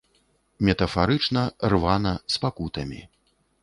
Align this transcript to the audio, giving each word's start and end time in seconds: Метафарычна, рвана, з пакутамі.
Метафарычна, 0.69 1.43
рвана, 1.75 2.17
з 2.37 2.45
пакутамі. 2.45 3.01